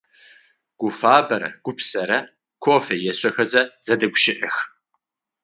Гуфабэрэ 0.79 1.49
Гупсэрэ 1.63 2.19
кофе 2.63 2.95
ешъохэзэ 3.11 3.61
зэдэгущыӀэх. 3.85 4.55